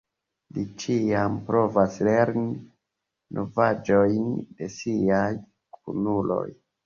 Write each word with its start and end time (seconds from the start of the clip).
Li 0.53 0.61
ĉiam 0.83 1.35
provas 1.49 1.97
lerni 2.07 2.47
novaĵojn 3.39 4.33
de 4.61 4.71
siaj 4.79 5.31
kunuloj. 5.79 6.45